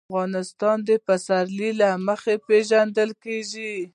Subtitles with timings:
[0.09, 3.73] افغانستان د پسرلی له مخې پېژندل کېږي.